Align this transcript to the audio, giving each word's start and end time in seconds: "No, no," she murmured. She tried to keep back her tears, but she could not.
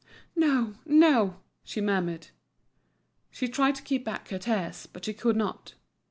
"No, 0.35 0.73
no," 0.83 1.41
she 1.63 1.79
murmured. 1.79 2.29
She 3.29 3.47
tried 3.47 3.75
to 3.75 3.83
keep 3.83 4.03
back 4.03 4.29
her 4.29 4.39
tears, 4.39 4.87
but 4.91 5.05
she 5.05 5.13
could 5.13 5.35
not. 5.35 5.75